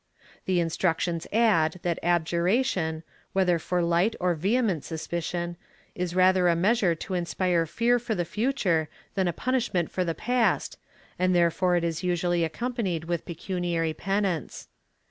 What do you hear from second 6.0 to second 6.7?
rather a